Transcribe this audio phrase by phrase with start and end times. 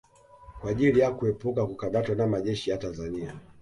[0.61, 3.35] Kwa ajili ya kuepuka kukamatwa na majeshi ya Tanzania